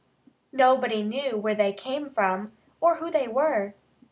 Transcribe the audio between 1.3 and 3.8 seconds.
where they came from, or who they were.